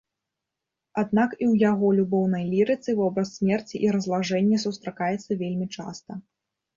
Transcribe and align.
Аднак 1.01 1.33
і 1.35 1.45
ў 1.51 1.61
яго 1.71 1.91
любоўнай 1.97 2.43
лірыцы 2.53 2.95
вобраз 2.99 3.29
смерці 3.39 3.81
і 3.89 3.91
разлажэння 3.97 4.57
сустракаецца 4.65 5.37
вельмі 5.43 5.67
часта. 5.81 6.17